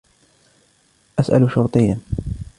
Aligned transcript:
اسأل 1.19 1.49
شرطيًّا! 1.51 1.99